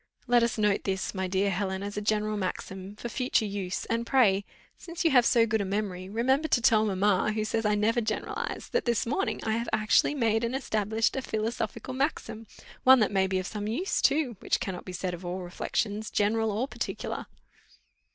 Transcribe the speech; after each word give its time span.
Let 0.25 0.41
us 0.41 0.57
note 0.57 0.83
this, 0.85 1.13
my 1.13 1.27
dear 1.27 1.51
Helen, 1.51 1.83
as 1.83 1.95
a 1.95 2.01
general 2.01 2.35
maxim, 2.35 2.95
for 2.95 3.07
future 3.07 3.45
use, 3.45 3.85
and 3.85 4.03
pray, 4.03 4.45
since 4.75 5.05
you 5.05 5.11
have 5.11 5.27
so 5.27 5.45
good 5.45 5.61
a 5.61 5.63
memory, 5.63 6.09
remember 6.09 6.47
to 6.47 6.59
tell 6.59 6.83
mamma, 6.87 7.33
who 7.33 7.45
says 7.45 7.65
I 7.67 7.75
never 7.75 8.01
generalise, 8.01 8.67
that 8.69 8.85
this 8.85 9.05
morning 9.05 9.41
I 9.43 9.51
have 9.51 9.69
actually 9.71 10.15
made 10.15 10.43
and 10.43 10.55
established 10.55 11.15
a 11.15 11.21
philosophical 11.21 11.93
maxim, 11.93 12.47
one 12.83 12.99
that 12.99 13.11
may 13.11 13.27
be 13.27 13.37
of 13.37 13.45
some 13.45 13.67
use 13.67 14.01
too, 14.01 14.37
which 14.39 14.59
cannot 14.59 14.85
be 14.85 14.91
said 14.93 15.13
of 15.13 15.23
all 15.23 15.41
reflections, 15.43 16.09
general 16.09 16.49
or 16.51 16.67
particular." 16.67 17.27